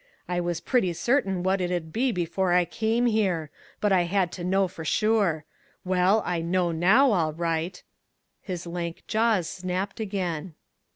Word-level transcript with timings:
I 0.27 0.39
was 0.39 0.61
pretty 0.61 0.93
certain 0.93 1.43
what 1.43 1.61
it 1.61 1.71
'ud 1.71 1.93
be 1.93 2.11
before 2.11 2.53
I 2.53 2.65
came 2.65 3.05
here, 3.05 3.51
but 3.79 3.91
I 3.91 4.05
had 4.05 4.31
to 4.31 4.43
know 4.43 4.67
for 4.67 4.83
sure. 4.83 5.45
Well, 5.85 6.23
I 6.25 6.41
know 6.41 6.71
now, 6.71 7.11
all 7.11 7.33
right!" 7.33 7.79
His 8.41 8.65
lank 8.65 9.03
jaws 9.05 9.47
snapped 9.47 9.99
again. 9.99 10.55